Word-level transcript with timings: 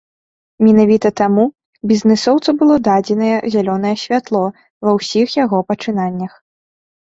Менавіта 0.67 1.07
таму 1.21 1.43
бізнэсоўцу 1.91 2.49
было 2.63 2.79
дадзенае 2.89 3.37
зялёнае 3.57 3.93
святло 4.07 4.43
ва 4.83 4.97
ўсіх 4.99 5.39
яго 5.45 5.63
пачынаннях. 5.71 6.33